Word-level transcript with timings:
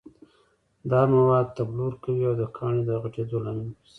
دا 0.89 1.01
مواد 1.13 1.47
تبلور 1.57 1.93
کوي 2.03 2.23
او 2.29 2.35
د 2.41 2.43
کاڼي 2.55 2.81
د 2.85 2.91
غټېدو 3.01 3.37
لامل 3.45 3.67
ګرځي. 3.75 3.87